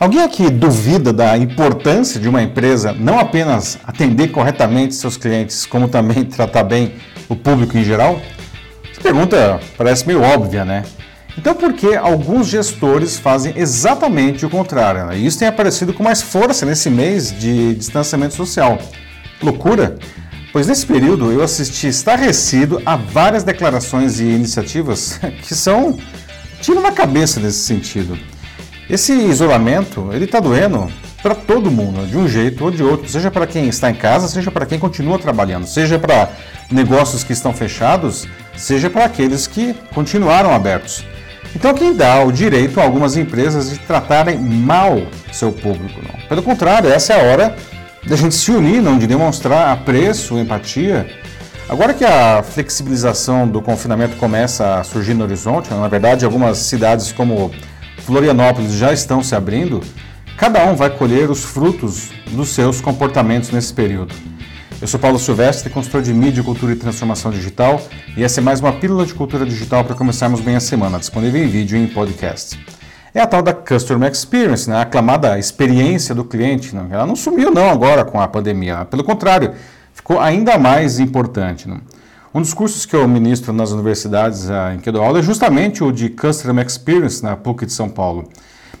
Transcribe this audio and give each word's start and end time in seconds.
Alguém 0.00 0.22
aqui 0.22 0.48
duvida 0.48 1.12
da 1.12 1.36
importância 1.36 2.18
de 2.18 2.26
uma 2.26 2.42
empresa 2.42 2.90
não 2.90 3.18
apenas 3.18 3.78
atender 3.86 4.28
corretamente 4.28 4.94
seus 4.94 5.18
clientes, 5.18 5.66
como 5.66 5.88
também 5.88 6.24
tratar 6.36 6.64
bem 6.64 6.94
o 7.28 7.36
público 7.36 7.76
em 7.76 7.84
geral? 7.84 8.18
Essa 8.90 9.02
pergunta 9.02 9.60
parece 9.76 10.06
meio 10.06 10.22
óbvia, 10.22 10.64
né? 10.64 10.84
Então, 11.36 11.54
por 11.54 11.74
que 11.74 11.94
alguns 11.94 12.46
gestores 12.46 13.18
fazem 13.18 13.52
exatamente 13.54 14.46
o 14.46 14.48
contrário? 14.48 15.04
Né? 15.04 15.18
Isso 15.18 15.38
tem 15.38 15.46
aparecido 15.46 15.92
com 15.92 16.02
mais 16.02 16.22
força 16.22 16.64
nesse 16.64 16.88
mês 16.88 17.38
de 17.38 17.74
distanciamento 17.74 18.32
social. 18.32 18.78
Loucura? 19.42 19.98
Pois 20.50 20.66
nesse 20.66 20.86
período 20.86 21.30
eu 21.30 21.42
assisti 21.42 21.88
estarrecido 21.88 22.80
a 22.86 22.96
várias 22.96 23.44
declarações 23.44 24.18
e 24.18 24.24
iniciativas 24.24 25.20
que 25.46 25.54
são 25.54 25.98
tiro 26.62 26.80
na 26.80 26.90
cabeça 26.90 27.38
nesse 27.38 27.58
sentido. 27.58 28.18
Esse 28.90 29.12
isolamento, 29.12 30.10
ele 30.12 30.24
está 30.24 30.40
doendo 30.40 30.90
para 31.22 31.32
todo 31.32 31.70
mundo, 31.70 32.04
de 32.08 32.16
um 32.16 32.26
jeito 32.26 32.64
ou 32.64 32.72
de 32.72 32.82
outro, 32.82 33.08
seja 33.08 33.30
para 33.30 33.46
quem 33.46 33.68
está 33.68 33.88
em 33.88 33.94
casa, 33.94 34.26
seja 34.26 34.50
para 34.50 34.66
quem 34.66 34.80
continua 34.80 35.16
trabalhando, 35.16 35.64
seja 35.64 35.96
para 35.96 36.30
negócios 36.68 37.22
que 37.22 37.32
estão 37.32 37.52
fechados, 37.52 38.26
seja 38.56 38.90
para 38.90 39.04
aqueles 39.04 39.46
que 39.46 39.74
continuaram 39.94 40.52
abertos. 40.52 41.04
Então, 41.54 41.72
quem 41.72 41.94
dá 41.94 42.24
o 42.24 42.32
direito 42.32 42.80
a 42.80 42.82
algumas 42.82 43.16
empresas 43.16 43.70
de 43.70 43.78
tratarem 43.78 44.36
mal 44.36 45.00
seu 45.32 45.52
público? 45.52 46.00
Não. 46.02 46.26
Pelo 46.28 46.42
contrário, 46.42 46.92
essa 46.92 47.12
é 47.12 47.20
a 47.20 47.32
hora 47.32 47.56
da 48.04 48.16
gente 48.16 48.34
se 48.34 48.50
unir, 48.50 48.82
não 48.82 48.98
de 48.98 49.06
demonstrar 49.06 49.68
apreço, 49.68 50.36
empatia. 50.36 51.06
Agora 51.68 51.94
que 51.94 52.04
a 52.04 52.42
flexibilização 52.42 53.46
do 53.46 53.62
confinamento 53.62 54.16
começa 54.16 54.80
a 54.80 54.82
surgir 54.82 55.14
no 55.14 55.22
horizonte, 55.22 55.72
na 55.72 55.86
verdade, 55.86 56.24
algumas 56.24 56.58
cidades 56.58 57.12
como 57.12 57.52
Florianópolis 58.10 58.72
já 58.72 58.92
estão 58.92 59.22
se 59.22 59.36
abrindo, 59.36 59.80
cada 60.36 60.64
um 60.64 60.74
vai 60.74 60.90
colher 60.90 61.30
os 61.30 61.44
frutos 61.44 62.10
dos 62.32 62.48
seus 62.48 62.80
comportamentos 62.80 63.52
nesse 63.52 63.72
período. 63.72 64.12
Eu 64.82 64.88
sou 64.88 64.98
Paulo 64.98 65.16
Silvestre, 65.16 65.70
consultor 65.70 66.02
de 66.02 66.12
mídia, 66.12 66.42
cultura 66.42 66.72
e 66.72 66.74
transformação 66.74 67.30
digital, 67.30 67.80
e 68.16 68.24
essa 68.24 68.40
é 68.40 68.42
mais 68.42 68.58
uma 68.58 68.72
pílula 68.72 69.06
de 69.06 69.14
cultura 69.14 69.46
digital 69.46 69.84
para 69.84 69.94
começarmos 69.94 70.40
bem 70.40 70.56
a 70.56 70.60
semana, 70.60 70.98
disponível 70.98 71.40
em 71.40 71.46
vídeo 71.46 71.78
e 71.78 71.84
em 71.84 71.86
podcast. 71.86 72.58
É 73.14 73.20
a 73.20 73.28
tal 73.28 73.42
da 73.42 73.54
Customer 73.54 74.10
Experience, 74.10 74.68
né? 74.68 74.74
a 74.74 74.80
aclamada 74.80 75.38
experiência 75.38 76.12
do 76.12 76.24
cliente. 76.24 76.74
Né? 76.74 76.88
Ela 76.90 77.06
não 77.06 77.14
sumiu 77.14 77.52
não 77.52 77.70
agora 77.70 78.04
com 78.04 78.20
a 78.20 78.26
pandemia, 78.26 78.84
pelo 78.86 79.04
contrário, 79.04 79.52
ficou 79.94 80.18
ainda 80.18 80.58
mais 80.58 80.98
importante. 80.98 81.68
Né? 81.68 81.78
Um 82.32 82.40
dos 82.40 82.54
cursos 82.54 82.86
que 82.86 82.94
eu 82.94 83.08
ministro 83.08 83.52
nas 83.52 83.72
universidades 83.72 84.48
uh, 84.48 84.72
em 84.72 84.78
que 84.78 84.88
eu 84.88 84.92
dou 84.92 85.02
aula 85.02 85.18
é 85.18 85.22
justamente 85.22 85.82
o 85.82 85.90
de 85.90 86.08
Customer 86.08 86.64
Experience 86.64 87.20
na 87.24 87.36
PUC 87.36 87.66
de 87.66 87.72
São 87.72 87.88
Paulo. 87.88 88.28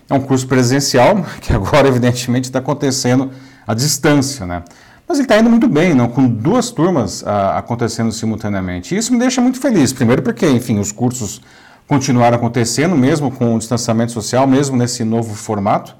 É 0.08 0.14
um 0.14 0.20
curso 0.20 0.46
presencial, 0.46 1.26
que 1.42 1.52
agora 1.52 1.88
evidentemente 1.88 2.44
está 2.44 2.60
acontecendo 2.60 3.28
à 3.66 3.74
distância, 3.74 4.46
né? 4.46 4.62
Mas 5.06 5.18
ele 5.18 5.24
está 5.24 5.36
indo 5.36 5.50
muito 5.50 5.66
bem, 5.66 5.94
não? 5.94 6.06
com 6.06 6.28
duas 6.28 6.70
turmas 6.70 7.22
uh, 7.22 7.56
acontecendo 7.56 8.12
simultaneamente. 8.12 8.94
E 8.94 8.98
isso 8.98 9.12
me 9.12 9.18
deixa 9.18 9.40
muito 9.40 9.58
feliz. 9.58 9.92
Primeiro 9.92 10.22
porque, 10.22 10.48
enfim, 10.48 10.78
os 10.78 10.92
cursos 10.92 11.40
continuaram 11.88 12.36
acontecendo, 12.36 12.94
mesmo 12.94 13.32
com 13.32 13.56
o 13.56 13.58
distanciamento 13.58 14.12
social, 14.12 14.46
mesmo 14.46 14.76
nesse 14.76 15.02
novo 15.02 15.34
formato 15.34 15.96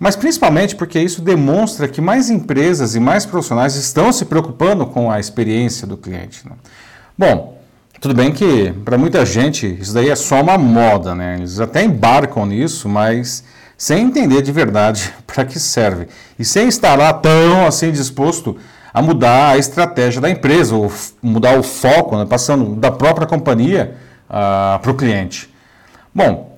mas 0.00 0.16
principalmente 0.16 0.74
porque 0.74 0.98
isso 0.98 1.20
demonstra 1.20 1.86
que 1.86 2.00
mais 2.00 2.30
empresas 2.30 2.94
e 2.94 3.00
mais 3.00 3.26
profissionais 3.26 3.76
estão 3.76 4.10
se 4.10 4.24
preocupando 4.24 4.86
com 4.86 5.10
a 5.10 5.20
experiência 5.20 5.86
do 5.86 5.98
cliente. 5.98 6.48
Né? 6.48 6.52
Bom, 7.18 7.60
tudo 8.00 8.14
bem 8.14 8.32
que 8.32 8.72
para 8.82 8.96
muita 8.96 9.26
gente 9.26 9.76
isso 9.78 9.92
daí 9.92 10.08
é 10.08 10.16
só 10.16 10.40
uma 10.40 10.56
moda, 10.56 11.14
né? 11.14 11.36
Eles 11.36 11.60
até 11.60 11.84
embarcam 11.84 12.46
nisso, 12.46 12.88
mas 12.88 13.44
sem 13.76 14.04
entender 14.04 14.40
de 14.40 14.50
verdade 14.50 15.12
para 15.26 15.44
que 15.44 15.60
serve 15.60 16.08
e 16.38 16.46
sem 16.46 16.66
estar 16.66 16.96
lá 16.96 17.12
tão 17.12 17.66
assim 17.66 17.92
disposto 17.92 18.56
a 18.94 19.02
mudar 19.02 19.50
a 19.50 19.58
estratégia 19.58 20.18
da 20.18 20.30
empresa 20.30 20.74
ou 20.74 20.90
mudar 21.22 21.58
o 21.58 21.62
foco, 21.62 22.16
né? 22.16 22.24
passando 22.24 22.74
da 22.74 22.90
própria 22.90 23.26
companhia 23.26 23.96
uh, 24.30 24.78
para 24.80 24.90
o 24.90 24.94
cliente. 24.94 25.52
Bom, 26.12 26.49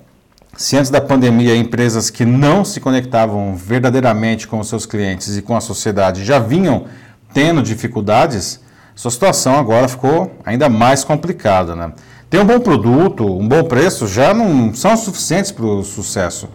se 0.55 0.77
antes 0.77 0.91
da 0.91 1.01
pandemia 1.01 1.55
empresas 1.55 2.09
que 2.09 2.25
não 2.25 2.63
se 2.63 2.79
conectavam 2.79 3.55
verdadeiramente 3.55 4.47
com 4.47 4.59
os 4.59 4.69
seus 4.69 4.85
clientes 4.85 5.35
e 5.35 5.41
com 5.41 5.55
a 5.55 5.61
sociedade 5.61 6.23
já 6.23 6.37
vinham 6.37 6.85
tendo 7.33 7.63
dificuldades, 7.63 8.59
sua 8.95 9.09
situação 9.09 9.57
agora 9.57 9.87
ficou 9.87 10.31
ainda 10.45 10.69
mais 10.69 11.03
complicada. 11.03 11.75
Né? 11.75 11.91
Ter 12.29 12.39
um 12.39 12.45
bom 12.45 12.59
produto, 12.59 13.25
um 13.25 13.47
bom 13.47 13.63
preço 13.63 14.07
já 14.07 14.33
não 14.33 14.73
são 14.73 14.95
suficientes 14.95 15.51
para 15.51 15.65
o 15.65 15.83
sucesso. 15.83 16.47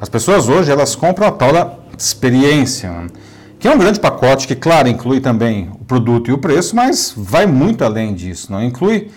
As 0.00 0.08
pessoas 0.08 0.48
hoje 0.48 0.70
elas 0.70 0.94
compram 0.94 1.26
a 1.26 1.32
tal 1.32 1.52
da 1.52 1.72
experiência, 1.98 2.90
né? 2.90 3.06
que 3.58 3.66
é 3.66 3.70
um 3.70 3.78
grande 3.78 3.98
pacote 4.00 4.46
que, 4.46 4.56
claro, 4.56 4.88
inclui 4.88 5.20
também 5.20 5.70
o 5.80 5.84
produto 5.84 6.30
e 6.30 6.32
o 6.32 6.38
preço, 6.38 6.74
mas 6.74 7.12
vai 7.16 7.46
muito 7.46 7.84
além 7.84 8.14
disso. 8.14 8.50
Não 8.50 8.62
inclui 8.62 9.10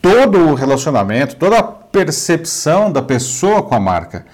todo 0.00 0.38
o 0.38 0.54
relacionamento, 0.54 1.36
toda 1.36 1.58
a 1.58 1.62
percepção 1.92 2.90
da 2.90 3.02
pessoa 3.02 3.62
com 3.62 3.74
a 3.74 3.80
marca, 3.80 4.24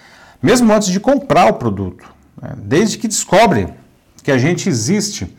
mesmo 0.41 0.73
antes 0.73 0.89
de 0.89 1.01
comprar 1.01 1.51
o 1.51 1.55
produto, 1.55 2.09
né? 2.41 2.53
desde 2.57 2.97
que 2.97 3.09
descobre 3.09 3.69
que 4.23 4.31
a 4.31 4.39
gente 4.39 4.69
existe. 4.69 5.35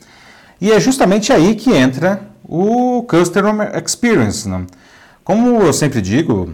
E 0.59 0.71
é 0.71 0.79
justamente 0.79 1.31
aí 1.31 1.55
que 1.55 1.71
entra 1.71 2.21
o 2.43 3.03
Customer 3.03 3.71
Experience. 3.81 4.47
Né? 4.47 4.65
Como 5.23 5.61
eu 5.61 5.71
sempre 5.71 6.01
digo, 6.01 6.53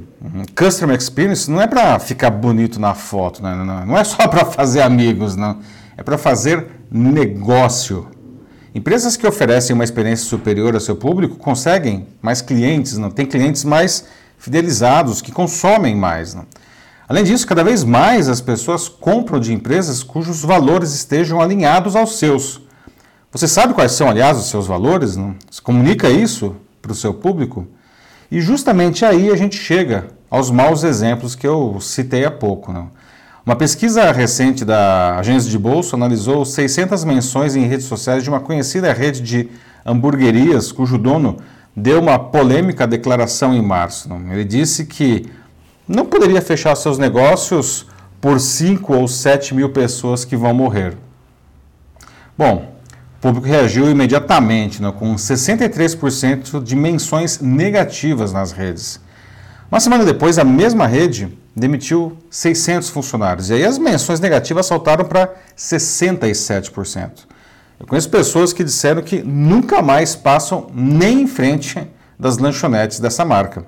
Customer 0.55 0.95
Experience 0.95 1.49
não 1.49 1.61
é 1.61 1.65
para 1.67 1.97
ficar 1.97 2.29
bonito 2.29 2.79
na 2.79 2.93
foto, 2.93 3.41
né? 3.41 3.55
não 3.85 3.97
é 3.97 4.03
só 4.03 4.27
para 4.27 4.45
fazer 4.45 4.81
amigos, 4.81 5.35
não. 5.35 5.59
é 5.97 6.03
para 6.03 6.17
fazer 6.17 6.67
negócio. 6.91 8.07
Empresas 8.75 9.15
que 9.15 9.25
oferecem 9.25 9.73
uma 9.73 9.85
experiência 9.85 10.25
superior 10.27 10.73
ao 10.73 10.81
seu 10.81 10.97
público 10.97 11.37
conseguem 11.37 12.07
mais 12.21 12.41
clientes, 12.41 12.97
não 12.97 13.09
tem 13.09 13.25
clientes 13.25 13.63
mais 13.63 14.05
fidelizados, 14.37 15.21
que 15.21 15.31
consomem 15.31 15.95
mais. 15.95 16.33
Não? 16.33 16.45
Além 17.07 17.23
disso, 17.23 17.45
cada 17.45 17.63
vez 17.63 17.83
mais 17.83 18.27
as 18.27 18.41
pessoas 18.41 18.89
compram 18.89 19.39
de 19.39 19.53
empresas 19.53 20.01
cujos 20.01 20.41
valores 20.41 20.93
estejam 20.93 21.39
alinhados 21.39 21.95
aos 21.95 22.17
seus. 22.17 22.61
Você 23.31 23.47
sabe 23.47 23.73
quais 23.73 23.91
são, 23.91 24.09
aliás, 24.09 24.37
os 24.37 24.49
seus 24.49 24.65
valores? 24.65 25.15
Não? 25.15 25.35
Você 25.49 25.61
comunica 25.61 26.09
isso 26.09 26.55
para 26.81 26.91
o 26.91 26.95
seu 26.95 27.13
público? 27.13 27.67
E 28.31 28.41
justamente 28.41 29.05
aí 29.05 29.29
a 29.29 29.35
gente 29.35 29.55
chega 29.57 30.07
aos 30.29 30.49
maus 30.49 30.83
exemplos 30.83 31.35
que 31.35 31.45
eu 31.45 31.77
citei 31.79 32.25
há 32.25 32.31
pouco. 32.31 32.73
Não? 32.73 32.89
Uma 33.45 33.55
pesquisa 33.55 34.11
recente 34.11 34.65
da 34.65 35.19
agência 35.19 35.51
de 35.51 35.59
bolsa 35.59 35.95
analisou 35.95 36.43
600 36.43 37.03
menções 37.03 37.55
em 37.55 37.67
redes 37.67 37.85
sociais 37.85 38.23
de 38.23 38.29
uma 38.29 38.39
conhecida 38.39 38.91
rede 38.91 39.21
de 39.21 39.49
hamburguerias 39.85 40.71
cujo 40.71 40.97
dono 40.97 41.37
deu 41.75 41.99
uma 41.99 42.17
polêmica 42.17 42.87
declaração 42.87 43.53
em 43.53 43.61
março. 43.61 44.09
Ele 44.31 44.45
disse 44.45 44.85
que 44.85 45.29
não 45.87 46.05
poderia 46.05 46.41
fechar 46.41 46.75
seus 46.75 46.97
negócios 46.97 47.87
por 48.21 48.39
5 48.39 48.93
ou 48.93 49.07
7 49.07 49.53
mil 49.53 49.69
pessoas 49.69 50.23
que 50.23 50.35
vão 50.35 50.53
morrer. 50.53 50.97
Bom, 52.37 52.75
o 53.17 53.21
público 53.21 53.47
reagiu 53.47 53.89
imediatamente, 53.89 54.81
né, 54.81 54.91
com 54.97 55.15
63% 55.15 56.63
de 56.63 56.75
menções 56.75 57.39
negativas 57.39 58.33
nas 58.33 58.51
redes. 58.51 58.99
Uma 59.71 59.79
semana 59.79 60.05
depois, 60.05 60.37
a 60.37 60.43
mesma 60.43 60.87
rede 60.87 61.37
demitiu 61.55 62.17
600 62.29 62.89
funcionários. 62.89 63.49
E 63.49 63.53
aí 63.53 63.65
as 63.65 63.77
menções 63.77 64.19
negativas 64.19 64.65
saltaram 64.65 65.05
para 65.05 65.33
67%. 65.57 67.34
Eu 67.79 67.85
conheço 67.85 68.09
pessoas 68.09 68.53
que 68.53 68.63
disseram 68.63 69.01
que 69.01 69.21
nunca 69.21 69.81
mais 69.81 70.15
passam 70.15 70.67
nem 70.73 71.23
em 71.23 71.27
frente 71.27 71.85
das 72.17 72.37
lanchonetes 72.37 72.99
dessa 72.99 73.25
marca. 73.25 73.65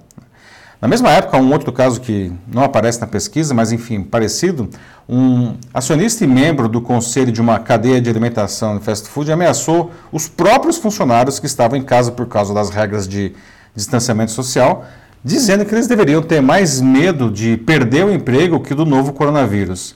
Na 0.79 0.87
mesma 0.87 1.09
época, 1.09 1.37
um 1.37 1.51
outro 1.51 1.73
caso 1.73 1.99
que 1.99 2.31
não 2.47 2.63
aparece 2.63 3.01
na 3.01 3.07
pesquisa, 3.07 3.53
mas 3.53 3.71
enfim, 3.71 4.03
parecido, 4.03 4.69
um 5.09 5.55
acionista 5.73 6.23
e 6.23 6.27
membro 6.27 6.69
do 6.69 6.79
conselho 6.79 7.31
de 7.31 7.41
uma 7.41 7.57
cadeia 7.59 7.99
de 7.99 8.09
alimentação 8.09 8.77
de 8.77 8.83
fast 8.83 9.09
food 9.09 9.31
ameaçou 9.31 9.91
os 10.11 10.29
próprios 10.29 10.77
funcionários 10.77 11.39
que 11.39 11.47
estavam 11.47 11.77
em 11.77 11.83
casa 11.83 12.11
por 12.11 12.27
causa 12.27 12.53
das 12.53 12.69
regras 12.69 13.07
de 13.07 13.33
distanciamento 13.75 14.31
social, 14.31 14.85
dizendo 15.23 15.65
que 15.65 15.73
eles 15.73 15.87
deveriam 15.87 16.21
ter 16.21 16.41
mais 16.41 16.79
medo 16.79 17.31
de 17.31 17.57
perder 17.57 18.05
o 18.05 18.13
emprego 18.13 18.59
que 18.59 18.75
do 18.75 18.85
novo 18.85 19.13
coronavírus. 19.13 19.95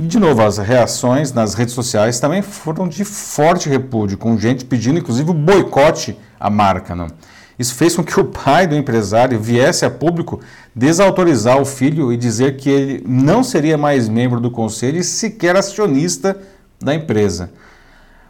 De 0.00 0.18
novo, 0.18 0.42
as 0.42 0.58
reações 0.58 1.32
nas 1.32 1.54
redes 1.54 1.74
sociais 1.74 2.20
também 2.20 2.40
foram 2.40 2.86
de 2.86 3.04
forte 3.04 3.68
repúdio, 3.68 4.16
com 4.16 4.38
gente 4.38 4.64
pedindo, 4.64 4.98
inclusive, 4.98 5.30
o 5.30 5.34
boicote 5.34 6.16
à 6.38 6.48
marca. 6.48 6.94
Não? 6.94 7.08
Isso 7.58 7.74
fez 7.74 7.96
com 7.96 8.04
que 8.04 8.18
o 8.18 8.24
pai 8.24 8.66
do 8.68 8.76
empresário 8.76 9.40
viesse 9.40 9.84
a 9.84 9.90
público 9.90 10.40
desautorizar 10.72 11.60
o 11.60 11.64
filho 11.64 12.12
e 12.12 12.16
dizer 12.16 12.56
que 12.56 12.70
ele 12.70 13.04
não 13.04 13.42
seria 13.42 13.76
mais 13.76 14.08
membro 14.08 14.38
do 14.38 14.50
conselho 14.50 14.98
e 14.98 15.04
sequer 15.04 15.56
acionista 15.56 16.38
da 16.80 16.94
empresa. 16.94 17.50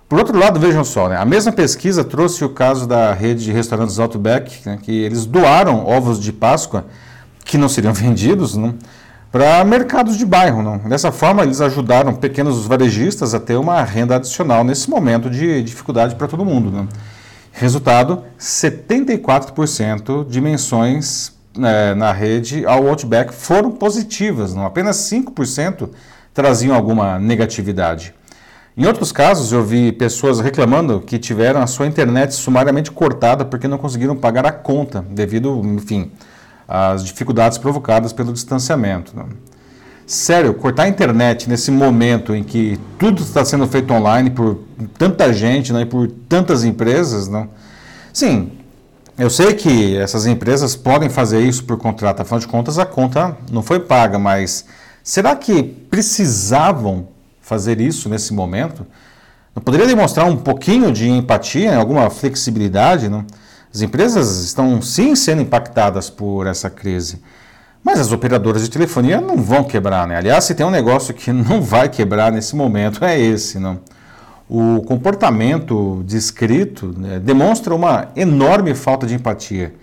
Por 0.08 0.18
outro 0.18 0.38
lado, 0.38 0.58
vejam 0.58 0.82
só, 0.82 1.10
né? 1.10 1.18
a 1.18 1.24
mesma 1.26 1.52
pesquisa 1.52 2.02
trouxe 2.02 2.42
o 2.42 2.48
caso 2.48 2.86
da 2.86 3.12
rede 3.12 3.44
de 3.44 3.52
restaurantes 3.52 3.98
Outback, 3.98 4.66
né? 4.66 4.78
que 4.80 4.90
eles 4.90 5.26
doaram 5.26 5.86
ovos 5.86 6.18
de 6.18 6.32
Páscoa 6.32 6.86
que 7.44 7.58
não 7.58 7.68
seriam 7.68 7.92
vendidos? 7.94 8.56
Para 9.30 9.64
mercados 9.64 10.16
de 10.16 10.24
bairro. 10.24 10.62
Não? 10.62 10.78
Dessa 10.78 11.12
forma, 11.12 11.42
eles 11.42 11.60
ajudaram 11.60 12.14
pequenos 12.14 12.66
varejistas 12.66 13.34
a 13.34 13.40
ter 13.40 13.56
uma 13.56 13.82
renda 13.82 14.16
adicional 14.16 14.64
nesse 14.64 14.88
momento 14.88 15.28
de 15.28 15.62
dificuldade 15.62 16.14
para 16.14 16.26
todo 16.26 16.44
mundo. 16.44 16.70
Não? 16.70 16.88
Resultado: 17.52 18.24
74% 18.38 20.26
de 20.28 20.40
menções 20.40 21.36
é, 21.58 21.94
na 21.94 22.12
rede 22.12 22.64
ao 22.66 22.86
Outback 22.88 23.34
foram 23.34 23.70
positivas, 23.70 24.54
não 24.54 24.64
apenas 24.64 24.96
5% 24.96 25.88
traziam 26.32 26.74
alguma 26.74 27.18
negatividade. 27.18 28.14
Em 28.76 28.86
outros 28.86 29.10
casos, 29.10 29.50
eu 29.50 29.64
vi 29.64 29.90
pessoas 29.90 30.38
reclamando 30.38 31.00
que 31.00 31.18
tiveram 31.18 31.60
a 31.60 31.66
sua 31.66 31.88
internet 31.88 32.32
sumariamente 32.32 32.92
cortada 32.92 33.44
porque 33.44 33.66
não 33.66 33.76
conseguiram 33.76 34.14
pagar 34.14 34.46
a 34.46 34.52
conta, 34.52 35.04
devido, 35.10 35.60
enfim, 35.64 36.12
às 36.68 37.02
dificuldades 37.02 37.56
provocadas 37.56 38.12
pelo 38.12 38.30
distanciamento. 38.30 39.16
Né? 39.16 39.24
Sério, 40.06 40.52
cortar 40.52 40.82
a 40.82 40.88
internet 40.88 41.48
nesse 41.48 41.70
momento 41.70 42.34
em 42.34 42.44
que 42.44 42.78
tudo 42.98 43.22
está 43.22 43.44
sendo 43.44 43.66
feito 43.66 43.92
online 43.92 44.30
por 44.30 44.58
tanta 44.98 45.32
gente 45.32 45.72
né, 45.72 45.82
e 45.82 45.86
por 45.86 46.06
tantas 46.28 46.64
empresas, 46.64 47.26
não? 47.26 47.48
sim, 48.12 48.52
eu 49.18 49.28
sei 49.30 49.54
que 49.54 49.96
essas 49.96 50.26
empresas 50.26 50.76
podem 50.76 51.08
fazer 51.08 51.40
isso 51.40 51.64
por 51.64 51.76
contrato, 51.76 52.20
afinal 52.20 52.38
de 52.38 52.46
contas 52.46 52.78
a 52.78 52.86
conta 52.86 53.36
não 53.50 53.62
foi 53.62 53.80
paga, 53.80 54.18
mas 54.18 54.64
será 55.02 55.34
que 55.34 55.62
precisavam 55.62 57.08
fazer 57.40 57.80
isso 57.80 58.08
nesse 58.08 58.32
momento? 58.32 58.86
Não 59.54 59.62
poderia 59.62 59.86
demonstrar 59.86 60.26
um 60.26 60.36
pouquinho 60.36 60.92
de 60.92 61.08
empatia, 61.08 61.76
alguma 61.76 62.08
flexibilidade? 62.10 63.08
Não? 63.08 63.24
As 63.72 63.82
empresas 63.82 64.44
estão 64.44 64.80
sim 64.80 65.14
sendo 65.14 65.42
impactadas 65.42 66.08
por 66.08 66.46
essa 66.46 66.70
crise, 66.70 67.20
mas 67.84 68.00
as 68.00 68.12
operadoras 68.12 68.62
de 68.62 68.70
telefonia 68.70 69.20
não 69.20 69.36
vão 69.36 69.64
quebrar, 69.64 70.06
né? 70.06 70.16
Aliás, 70.16 70.44
se 70.44 70.54
tem 70.54 70.64
um 70.64 70.70
negócio 70.70 71.14
que 71.14 71.30
não 71.32 71.60
vai 71.60 71.88
quebrar 71.88 72.32
nesse 72.32 72.56
momento 72.56 73.04
é 73.04 73.18
esse, 73.18 73.58
não? 73.58 73.80
O 74.48 74.80
comportamento 74.82 76.02
descrito 76.06 76.94
né, 76.96 77.18
demonstra 77.18 77.74
uma 77.74 78.08
enorme 78.16 78.74
falta 78.74 79.06
de 79.06 79.14
empatia. 79.14 79.74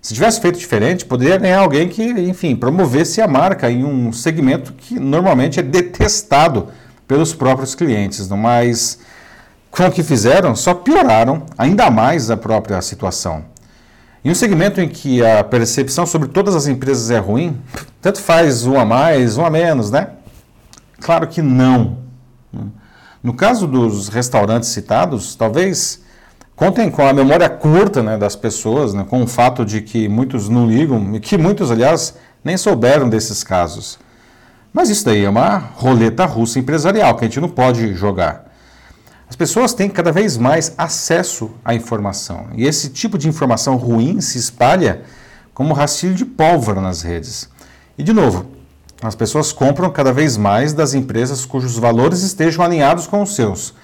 Se 0.00 0.14
tivesse 0.14 0.40
feito 0.40 0.58
diferente, 0.58 1.04
poderia 1.04 1.36
ganhar 1.36 1.60
alguém 1.60 1.88
que, 1.88 2.04
enfim, 2.04 2.54
promovesse 2.54 3.20
a 3.20 3.26
marca 3.26 3.68
em 3.70 3.84
um 3.84 4.12
segmento 4.12 4.72
que 4.74 5.00
normalmente 5.00 5.58
é 5.58 5.62
detestado 5.62 6.68
pelos 7.08 7.34
próprios 7.34 7.74
clientes, 7.74 8.28
não? 8.28 8.36
mas 8.36 8.98
com 9.74 9.86
o 9.86 9.90
que 9.90 10.04
fizeram, 10.04 10.54
só 10.54 10.72
pioraram 10.72 11.42
ainda 11.58 11.90
mais 11.90 12.30
a 12.30 12.36
própria 12.36 12.80
situação. 12.80 13.44
Em 14.24 14.30
um 14.30 14.34
segmento 14.34 14.80
em 14.80 14.88
que 14.88 15.24
a 15.24 15.42
percepção 15.42 16.06
sobre 16.06 16.28
todas 16.28 16.54
as 16.54 16.68
empresas 16.68 17.10
é 17.10 17.18
ruim, 17.18 17.60
tanto 18.00 18.20
faz 18.20 18.64
um 18.66 18.78
a 18.78 18.84
mais, 18.84 19.36
um 19.36 19.44
a 19.44 19.50
menos, 19.50 19.90
né? 19.90 20.10
Claro 21.00 21.26
que 21.26 21.42
não. 21.42 21.98
No 23.20 23.34
caso 23.34 23.66
dos 23.66 24.08
restaurantes 24.08 24.68
citados, 24.68 25.34
talvez 25.34 26.02
contem 26.54 26.88
com 26.88 27.04
a 27.04 27.12
memória 27.12 27.48
curta 27.48 28.00
né, 28.00 28.16
das 28.16 28.36
pessoas, 28.36 28.94
né, 28.94 29.04
com 29.08 29.24
o 29.24 29.26
fato 29.26 29.64
de 29.64 29.80
que 29.80 30.08
muitos 30.08 30.48
não 30.48 30.68
ligam, 30.68 31.16
e 31.16 31.20
que 31.20 31.36
muitos, 31.36 31.72
aliás, 31.72 32.14
nem 32.44 32.56
souberam 32.56 33.08
desses 33.08 33.42
casos. 33.42 33.98
Mas 34.72 34.88
isso 34.88 35.04
daí 35.04 35.24
é 35.24 35.28
uma 35.28 35.58
roleta 35.58 36.24
russa 36.24 36.60
empresarial 36.60 37.16
que 37.16 37.24
a 37.24 37.28
gente 37.28 37.40
não 37.40 37.48
pode 37.48 37.92
jogar. 37.94 38.43
As 39.28 39.36
pessoas 39.36 39.72
têm 39.72 39.88
cada 39.88 40.12
vez 40.12 40.36
mais 40.36 40.74
acesso 40.76 41.50
à 41.64 41.74
informação 41.74 42.48
e 42.54 42.66
esse 42.66 42.90
tipo 42.90 43.16
de 43.16 43.28
informação 43.28 43.76
ruim 43.76 44.20
se 44.20 44.38
espalha 44.38 45.02
como 45.52 45.74
rastilho 45.74 46.14
de 46.14 46.24
pólvora 46.24 46.80
nas 46.80 47.02
redes. 47.02 47.48
E 47.96 48.02
de 48.02 48.12
novo, 48.12 48.46
as 49.02 49.14
pessoas 49.14 49.52
compram 49.52 49.90
cada 49.90 50.12
vez 50.12 50.36
mais 50.36 50.72
das 50.72 50.94
empresas 50.94 51.44
cujos 51.44 51.78
valores 51.78 52.22
estejam 52.22 52.64
alinhados 52.64 53.06
com 53.06 53.22
os 53.22 53.34
seus. 53.34 53.74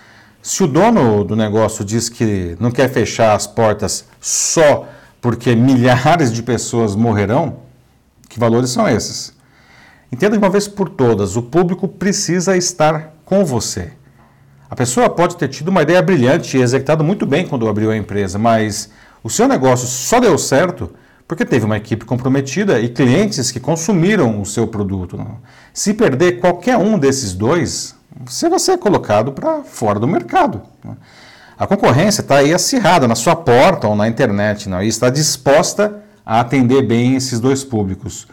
Se 0.43 0.63
o 0.63 0.67
dono 0.67 1.25
do 1.25 1.37
negócio 1.37 1.85
diz 1.85 2.09
que 2.09 2.57
não 2.59 2.71
quer 2.71 2.89
fechar 2.89 3.35
as 3.35 3.47
portas 3.47 4.07
só 4.21 4.89
porque 5.21 5.55
milhares 5.55 6.33
de 6.33 6.43
pessoas 6.43 6.97
morrerão, 6.97 7.57
que 8.29 8.41
valores 8.41 8.71
são 8.71 8.89
esses? 8.89 9.35
Entenda 10.11 10.33
de 10.33 10.39
uma 10.39 10.51
vez 10.51 10.67
por 10.67 10.89
todas: 10.89 11.37
o 11.37 11.43
público 11.43 11.87
precisa 11.87 12.57
estar 12.57 13.15
com 13.25 13.45
você. 13.45 13.93
A 14.71 14.77
pessoa 14.77 15.11
pode 15.11 15.37
ter 15.37 15.49
tido 15.49 15.69
uma 15.69 15.83
ideia 15.83 16.01
brilhante 16.01 16.57
e 16.57 16.63
executado 16.63 17.03
muito 17.03 17.27
bem 17.27 17.45
quando 17.45 17.69
abriu 17.69 17.91
a 17.91 17.97
empresa, 17.97 18.39
mas 18.39 18.89
o 19.21 19.29
seu 19.29 19.49
negócio 19.49 19.89
só 19.89 20.21
deu 20.21 20.39
certo 20.39 20.93
porque 21.27 21.45
teve 21.45 21.65
uma 21.65 21.77
equipe 21.77 22.05
comprometida 22.05 22.79
e 22.79 22.89
clientes 22.89 23.51
que 23.51 23.59
consumiram 23.59 24.41
o 24.41 24.47
seu 24.47 24.69
produto. 24.69 25.21
Se 25.75 25.93
perder 25.93 26.39
qualquer 26.39 26.77
um 26.77 26.97
desses 27.01 27.33
dois, 27.33 27.97
você 28.25 28.49
vai 28.49 28.61
ser 28.61 28.79
colocado 28.79 29.33
para 29.33 29.65
fora 29.65 29.99
do 29.99 30.07
mercado. 30.07 30.63
A 31.59 31.67
concorrência 31.67 32.21
está 32.21 32.37
aí 32.37 32.55
acirrada 32.55 33.09
na 33.09 33.17
sua 33.17 33.35
porta 33.35 33.89
ou 33.89 33.97
na 33.97 34.07
internet 34.07 34.69
não? 34.69 34.81
e 34.81 34.87
está 34.87 35.11
disposta 35.11 35.97
a 36.25 36.39
atender 36.41 36.83
bem 36.83 37.17
esses 37.17 37.41
dois 37.41 37.65
públicos. 37.65 38.29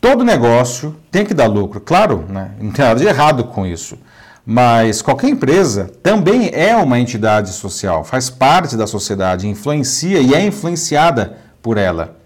Todo 0.00 0.24
negócio 0.24 0.96
tem 1.10 1.26
que 1.26 1.34
dar 1.34 1.46
lucro, 1.46 1.78
claro, 1.78 2.24
né? 2.26 2.52
não 2.58 2.70
tem 2.72 2.84
nada 2.84 2.98
de 2.98 3.06
errado 3.06 3.44
com 3.44 3.66
isso. 3.66 3.98
Mas 4.46 5.00
qualquer 5.00 5.30
empresa 5.30 5.90
também 6.02 6.50
é 6.52 6.76
uma 6.76 6.98
entidade 6.98 7.50
social, 7.52 8.04
faz 8.04 8.28
parte 8.28 8.76
da 8.76 8.86
sociedade, 8.86 9.48
influencia 9.48 10.20
e 10.20 10.34
é 10.34 10.44
influenciada 10.44 11.38
por 11.62 11.78
ela. 11.78 12.16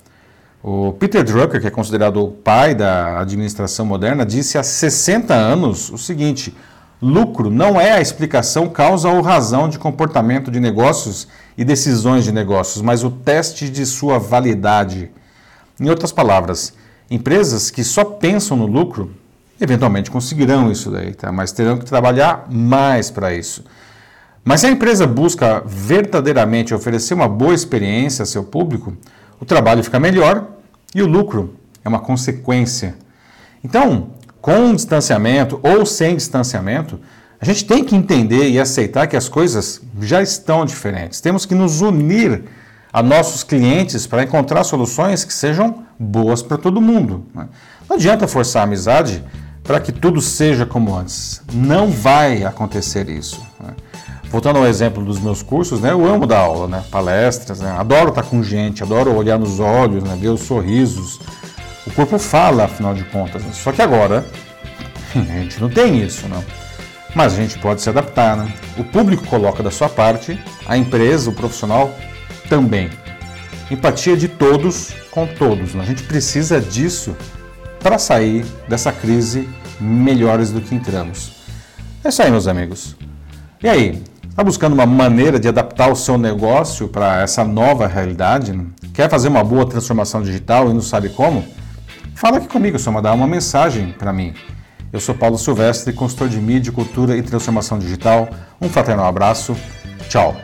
O 0.63 0.93
Peter 0.93 1.23
Drucker, 1.23 1.61
que 1.61 1.69
é 1.69 1.71
considerado 1.71 2.23
o 2.23 2.31
pai 2.31 2.75
da 2.75 3.21
administração 3.21 3.87
moderna, 3.87 4.27
disse 4.27 4.59
há 4.59 4.63
60 4.63 5.33
anos 5.33 5.91
o 5.91 5.97
seguinte: 5.97 6.53
lucro 7.01 7.51
não 7.51 7.81
é 7.81 7.93
a 7.93 8.01
explicação, 8.01 8.69
causa 8.69 9.09
ou 9.09 9.23
razão 9.23 9.69
de 9.69 9.79
comportamento 9.79 10.51
de 10.51 10.59
negócios 10.59 11.29
e 11.57 11.65
decisões 11.65 12.25
de 12.25 12.33
negócios, 12.33 12.83
mas 12.83 13.05
o 13.05 13.11
teste 13.11 13.71
de 13.71 13.87
sua 13.87 14.19
validade. 14.19 15.13
Em 15.81 15.89
outras 15.89 16.11
palavras, 16.11 16.75
Empresas 17.11 17.71
que 17.71 17.83
só 17.83 18.05
pensam 18.05 18.55
no 18.55 18.67
lucro, 18.67 19.15
eventualmente 19.61 20.11
conseguirão 20.11 20.71
isso 20.71 20.91
daí, 20.91 21.15
tá? 21.15 21.33
mas 21.33 21.53
terão 21.53 21.79
que 21.79 21.85
trabalhar 21.85 22.47
mais 22.51 23.11
para 23.11 23.35
isso. 23.35 23.65
Mas 24.45 24.61
se 24.61 24.67
a 24.67 24.71
empresa 24.71 25.07
busca 25.07 25.63
verdadeiramente 25.67 26.73
oferecer 26.73 27.15
uma 27.15 27.29
boa 27.29 27.55
experiência 27.55 28.23
a 28.23 28.27
seu 28.27 28.45
público, 28.45 28.97
o 29.41 29.45
trabalho 29.45 29.85
fica 29.85 30.01
melhor 30.01 30.47
e 30.95 31.03
o 31.03 31.07
lucro 31.07 31.55
é 31.85 31.89
uma 31.89 32.01
consequência. 32.01 32.95
Então, 33.63 34.11
com 34.41 34.75
distanciamento 34.75 35.61
ou 35.63 35.85
sem 35.85 36.17
distanciamento, 36.17 36.99
a 37.41 37.45
gente 37.45 37.65
tem 37.67 37.85
que 37.85 37.95
entender 37.95 38.49
e 38.49 38.59
aceitar 38.59 39.07
que 39.07 39.17
as 39.17 39.29
coisas 39.29 39.81
já 40.01 40.23
estão 40.23 40.65
diferentes. 40.65 41.21
Temos 41.21 41.45
que 41.45 41.55
nos 41.55 41.81
unir 41.81 42.45
a 42.93 43.03
nossos 43.03 43.45
clientes 43.45 44.07
para 44.07 44.23
encontrar 44.23 44.65
soluções 44.65 45.25
que 45.25 45.33
sejam 45.33 45.85
boas 45.99 46.43
para 46.43 46.57
todo 46.57 46.81
mundo. 46.81 47.27
Né? 47.35 47.49
Não 47.89 47.97
adianta 47.97 48.27
forçar 48.27 48.63
a 48.63 48.65
amizade 48.65 49.23
para 49.69 49.81
que 49.81 49.93
tudo 49.93 50.23
seja 50.23 50.65
como 50.65 50.97
antes. 50.97 51.43
Não 51.53 51.91
vai 51.91 52.43
acontecer 52.43 53.07
isso. 53.11 53.47
Né? 53.61 53.75
Voltando 54.31 54.57
ao 54.57 54.67
exemplo 54.67 55.05
dos 55.05 55.21
meus 55.21 55.43
cursos, 55.43 55.83
né, 55.83 55.93
eu 55.93 56.07
amo 56.07 56.27
dar 56.27 56.39
aula, 56.39 56.67
né, 56.67 56.83
palestras, 56.91 57.61
né, 57.61 57.71
adoro 57.73 58.09
estar 58.09 58.23
com 58.23 58.43
gente, 58.43 58.83
adoro 58.83 59.15
olhar 59.15 59.39
nos 59.39 59.61
olhos, 59.61 60.03
né, 60.03 60.17
ver 60.19 60.31
os 60.31 60.41
sorrisos. 60.41 61.21
O 61.87 61.91
corpo 61.91 62.19
fala, 62.19 62.65
afinal 62.65 62.95
de 62.95 63.05
contas. 63.05 63.45
Né? 63.45 63.51
Só 63.53 63.71
que 63.71 63.83
agora 63.83 64.25
a 65.15 65.19
gente 65.19 65.61
não 65.61 65.69
tem 65.69 66.03
isso, 66.03 66.27
não. 66.29 66.43
Mas 67.15 67.35
a 67.35 67.37
gente 67.37 67.59
pode 67.59 67.83
se 67.83 67.91
adaptar, 67.91 68.39
né? 68.39 68.51
O 68.79 68.85
público 68.85 69.27
coloca 69.27 69.63
da 69.63 69.71
sua 69.71 69.89
parte, 69.89 70.43
a 70.67 70.79
empresa, 70.79 71.29
o 71.29 71.33
profissional 71.35 71.93
também. 72.49 72.89
Empatia 73.71 74.17
de 74.17 74.29
todos 74.29 74.95
com 75.11 75.27
todos. 75.27 75.75
Né? 75.75 75.83
A 75.83 75.87
gente 75.87 76.05
precisa 76.05 76.59
disso 76.59 77.15
para 77.81 77.99
sair 77.99 78.45
dessa 78.69 78.93
crise 78.93 79.49
melhores 79.81 80.51
do 80.51 80.61
que 80.61 80.75
entramos. 80.75 81.33
É 82.05 82.09
isso 82.09 82.23
aí, 82.23 82.31
meus 82.31 82.47
amigos. 82.47 82.97
E 83.63 83.69
aí, 83.69 84.03
está 84.29 84.45
buscando 84.45 84.73
uma 84.73 84.87
maneira 84.87 85.39
de 85.39 85.49
adaptar 85.49 85.91
o 85.91 85.97
seu 85.97 86.17
negócio 86.17 86.89
para 86.89 87.23
essa 87.23 87.45
nova 87.45 87.87
realidade? 87.87 88.59
Quer 88.95 89.11
fazer 89.11 89.29
uma 89.29 89.43
boa 89.43 89.69
transformação 89.69 90.23
digital 90.23 90.71
e 90.71 90.75
não 90.75 90.81
sabe 90.81 91.09
como? 91.09 91.45
Fala 92.15 92.39
aqui 92.39 92.49
comigo, 92.49 92.79
só 92.79 92.91
mandar 92.91 93.13
uma 93.13 93.27
mensagem 93.27 93.95
para 93.99 94.13
mim. 94.13 94.35
Eu 94.93 95.01
sou 95.01 95.15
Paulo 95.15 95.37
Silvestre, 95.37 95.93
consultor 95.93 96.29
de 96.29 96.39
mídia, 96.39 96.73
cultura 96.73 97.17
e 97.17 97.23
transformação 97.23 97.79
digital. 97.79 98.29
Um 98.61 98.69
fraternal 98.69 99.07
abraço. 99.07 99.57
Tchau. 100.09 100.35